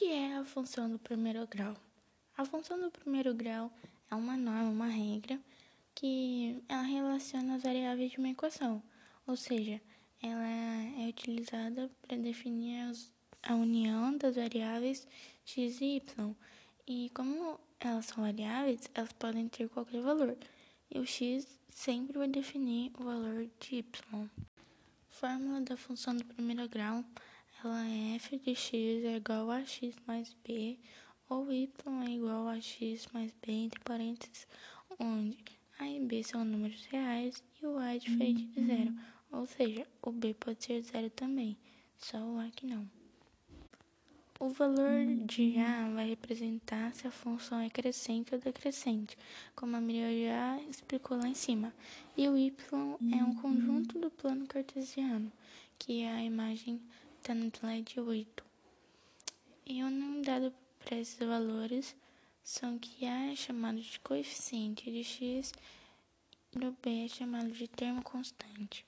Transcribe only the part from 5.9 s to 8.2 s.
que ela relaciona as variáveis de